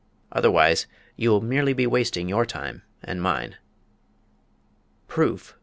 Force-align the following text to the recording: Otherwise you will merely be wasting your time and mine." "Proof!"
Otherwise 0.31 0.87
you 1.15 1.29
will 1.29 1.41
merely 1.41 1.73
be 1.73 1.85
wasting 1.85 2.27
your 2.27 2.43
time 2.43 2.81
and 3.03 3.21
mine." 3.21 3.57
"Proof!" 5.07 5.55